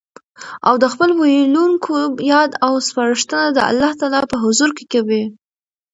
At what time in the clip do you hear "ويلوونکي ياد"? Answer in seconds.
1.19-2.51